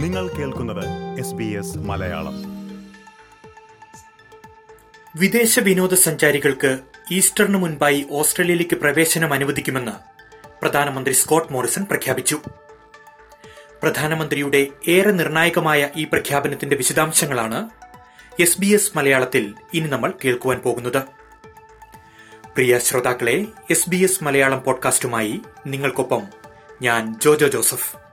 നിങ്ങൾ 0.00 0.28
കേൾക്കുന്നത് 0.28 1.18
S 1.20 1.34
B 1.34 1.44
S 1.44 1.78
Malayalam. 1.78 2.42
വിദേശ 5.16 5.58
വിനോദസഞ്ചാരികൾക്ക് 5.58 6.78
ഈസ്റ്ററിന് 7.10 7.56
മുൻപായി 7.56 8.06
ഓസ്ട്രേലിയയിലേക്ക് 8.10 8.74
പ്രവേശനം 8.74 9.32
അനുവദിക്കുമെന്ന് 9.32 9.92
പ്രധാനമന്ത്രി 10.62 11.14
സ്കോട്ട് 11.14 11.52
മോറിസൺ 11.52 11.84
പ്രഖ്യാപിച്ചു. 11.84 12.40
പ്രധാനമന്ത്രിയുടെ 13.82 14.66
ഏറെ 14.88 15.10
നിർണായകമായ 15.10 15.90
ഈ 15.96 16.04
പ്രഖ്യാപനത്തിന്റെ 16.04 16.76
വിശദാംശങ്ങളാണ് 16.76 17.70
എസ് 18.40 18.60
ബി 18.60 18.66
എസ് 18.66 18.92
മലയാളത്തിൽ 18.96 19.54
ഇനി 19.74 19.88
നമ്മൾ 19.88 20.12
കേൾക്കുവാൻ 20.24 20.58
പോകുന്നത്. 20.58 21.02
പ്രിയ 22.54 22.78
ശ്രോതാക്കളെ 22.78 23.46
എസ് 23.70 23.90
ബി 23.90 23.96
എസ് 23.96 24.24
മലയാളം 24.24 24.62
പോഡ്കാസ്റ്റുമായി 24.62 25.40
നിങ്ങൾക്കൊപ്പം 25.66 26.22
ഞാൻ 26.82 27.20
ജോജോ 27.20 27.48
ജോസഫ്. 27.48 28.09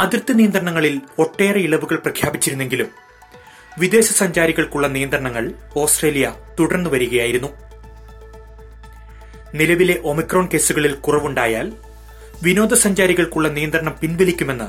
അതിർത്തി 0.00 0.32
നിയന്ത്രണങ്ങളിൽ 0.32 1.00
ഒട്ടേറെ 1.18 1.60
ഇളവുകൾ 1.60 1.96
പ്രഖ്യാപിച്ചിരുന്നെങ്കിലും 1.96 2.88
വിദേശ 3.78 4.12
സഞ്ചാരികൾക്കുള്ള 4.12 4.86
നിയന്ത്രണങ്ങൾ 4.86 5.52
ഓസ്ട്രേലിയ 5.76 6.26
തുടർന്നു 6.60 6.90
വരികയായിരുന്നു. 6.90 7.50
നിലവിലെ 9.54 10.00
ഒമിക്രോൺ 10.04 10.48
കേസുകളിൽ 10.54 10.92
കുറവുണ്ടായാൽ 10.94 11.72
വിനോദസഞ്ചാരികൾക്കുള്ള 12.42 13.48
നിയന്ത്രണം 13.48 13.94
പിൻവലിക്കുമെന്ന് 14.00 14.68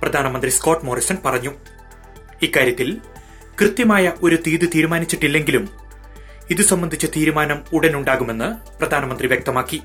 പ്രധാനമന്ത്രി 0.00 0.50
സ്കോട്ട് 0.50 0.86
മോറിസൺ 0.86 1.18
പറഞ്ഞു. 1.24 1.52
ഇക്കാര്യത്തിൽ 2.42 2.98
കൃത്യമായ 3.60 4.12
ഒരു 4.22 4.38
തീയതി 4.46 4.66
തീരുമാനിച്ചിട്ടില്ലെങ്കിലും 4.66 5.70
ഇതു 6.50 6.62
സംബന്ധിച്ച 6.62 7.06
തീരുമാനം 7.16 7.58
ഉടനുണ്ടാകുമെന്ന് 7.72 8.48
പ്രധാനമന്ത്രി 8.78 9.26
വ്യക്തമാക്കി. 9.26 9.82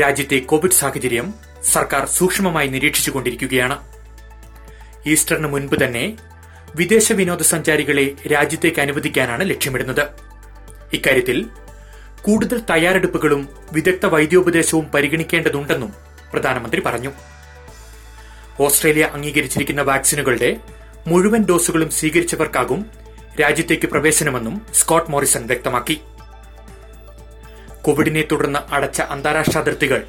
രാജ്യത്തെ 0.00 0.38
കോവിഡ് 0.38 0.78
സാഹചര്യം 0.82 1.53
സർക്കാർ 1.64 2.08
സൂക്ഷ്മമായി 2.08 2.68
നിരീക്ഷിച്ചുകൊണ്ടിരിക്കുകയാണ്. 2.68 3.78
ഈസ്റ്ററിന് 5.06 5.48
മുൻപ് 5.48 5.84
തന്നെ 5.84 6.16
വിദേശ 6.74 7.12
വിനോദസഞ്ചാരികളെ 7.12 8.14
രാജ്യത്തേക്ക് 8.32 8.80
അനുവദിക്കാനാണ് 8.80 9.50
ലക്ഷ്യമിടുന്നത്. 9.50 10.06
ഇക്കാര്യത്തിൽ 10.92 11.46
കൂടുതൽ 12.22 12.60
തയ്യാറെടുപ്പുകളും 12.70 13.48
വിദഗ്ധ 13.72 14.06
വൈദ്യോപദേശവും 14.06 14.84
പരിഗണിക്കേണ്ടതുണ്ടെന്നും 14.84 15.94
പ്രധാനമന്ത്രി 16.32 16.80
പറഞ്ഞു. 16.80 17.12
ഓസ്ട്രേലിയ 18.60 19.04
അംഗീകരിച്ചിരിക്കുന്ന 19.04 19.82
വാക്സിനുകളുടെ 19.82 20.56
മുഴുവൻ 21.06 21.44
ഡോസുകളും 21.44 21.90
സ്വീകരിച്ചവർക്കാകും 21.90 22.86
രാജ്യത്തേക്ക് 23.40 23.86
പ്രവേശനമെന്നും 23.86 24.66
സ്കോട്ട് 24.74 25.10
മോറിസൺ 25.10 25.46
വ്യക്തമാക്കി. 25.46 26.00
കോവിഡിനെ 27.82 28.24
തുടർന്ന് 28.32 28.74
അടച്ച 28.74 29.00
അന്താരാഷ്ട്ര 29.00 29.58
അതിർത്തികൾ 29.58 30.06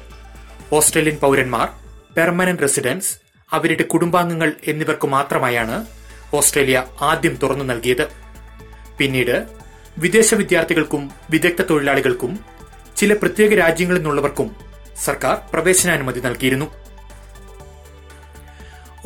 ഓസ്ട്രേലിയൻ 0.72 1.16
പൗരന്മാർ 1.16 1.68
പെർമനന്റ് 2.16 2.62
റെസിഡൻസ് 2.62 3.16
അവരുടെ 3.52 3.82
കുടുംബാംഗങ്ങൾ 3.82 4.52
എന്നിവർക്ക് 4.66 5.06
മാത്രമായാണ് 5.06 5.86
ഓസ്ട്രേലിയ 6.34 6.84
ആദ്യം 7.00 7.38
തുറന്നു 7.42 7.64
നൽകിയത്. 7.64 8.08
പിന്നീട് 8.98 9.46
വിദേശ 9.98 10.34
വിദ്യാർത്ഥികൾക്കും 10.34 11.10
വിദഗ്ധ 11.30 11.62
തൊഴിലാളികൾക്കും 11.62 12.38
ചില 12.96 13.12
പ്രത്യേക 13.12 13.54
രാജ്യങ്ങളിൽ 13.54 13.98
നിന്നുള്ളവർക്കും 13.98 14.56
സർക്കാർ 15.04 15.38
പ്രവേശനാനുമതി 15.52 16.20
നൽകിയിരുന്നു. 16.20 16.74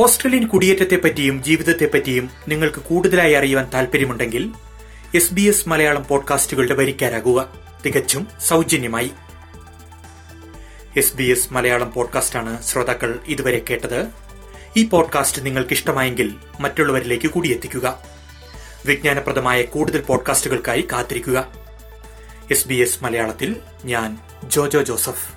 ഓസ്ട്രേലിയൻ 0.01 0.47
കുടിയേറ്റത്തെപ്പറ്റിയും 0.47 1.43
ജീവിതത്തെപ്പറ്റിയും 1.43 2.31
നിങ്ങൾക്ക് 2.49 2.79
കൂടുതലായി 2.79 3.33
അറിയുവാൻ 3.33 3.69
താൽപര്യമുണ്ടെങ്കിൽ 3.75 4.51
എസ് 5.15 5.35
ബി 5.35 5.43
എസ് 5.43 5.69
മലയാളം 5.69 6.05
പോഡ്കാസ്റ്റുകളുടെ 6.09 6.75
വരിക്കാരാകുക. 6.75 7.49
തികച്ചും 7.87 8.29
സൗജന്യമായി. 8.47 9.11
എസ് 10.97 11.17
ബി 11.17 11.25
എസ് 11.25 11.53
മലയാളം 11.53 11.93
പോഡ്കാസ്റ്റാണ് 11.93 12.63
ശ്രോതാക്കൾ 12.63 13.21
ഇതുവരെ 13.27 13.65
കേട്ടത്. 13.71 14.09
ഈ 14.77 14.85
പോഡ്കാസ്റ്റ് 14.85 15.47
നിങ്ങൾക്ക് 15.47 15.73
ഇഷ്ടമായെങ്കിൽ 15.73 16.35
മറ്റുള്ളവരിലേക്ക് 16.61 17.27
കൂടി 17.27 17.49
എത്തിക്കുക 17.49 18.03
വിജ്ഞാനപ്രദമായ 18.87 19.63
കൂടുതൽ 19.63 20.01
പോഡ്കാസ്റ്റുകൾക്കായി 20.01 20.89
കാത്തിരിക്കുക. 20.93 21.53
എസ് 22.51 22.69
ബി 22.69 22.75
എസ് 22.75 23.05
മലയാളത്തിൽ 23.05 23.57
ഞാൻ 23.85 24.19
Jojo 24.45 24.83
Joseph. 24.83 25.33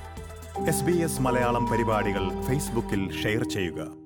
S 0.68 0.84
B 0.84 0.92
S 0.92 1.22
Malayalam 1.22 1.68
പരിപാടികൾ 1.68 2.30
ഫേസ്ബുക്കിൽ 2.30 3.24
ഷെയർ 3.24 3.44
ചെയ്യുക. 3.44 4.03